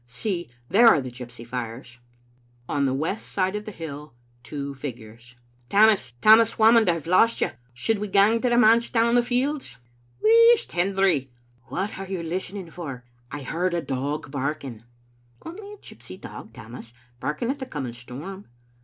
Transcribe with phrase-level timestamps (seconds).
[0.07, 1.99] See, there are the gypsy fires."
[2.67, 5.35] On t?ie west side of the hill— two figures:
[5.69, 7.51] Tammas, Tammas Whamond, I've lost you.
[7.71, 9.77] Should we gang to the manse down the fields?"
[10.25, 11.29] "Wheesht, Hendry!""
[11.71, 14.81] What are you listening for?"" I heard a dog barking.""
[15.45, 18.47] Only a gypsy dog, Tammas, barking at the coming storm."